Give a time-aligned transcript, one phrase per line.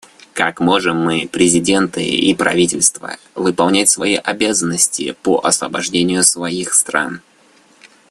[0.33, 7.21] Как можем мы, президенты и правительства, выполнять свои обязанности по освобождению своих стран?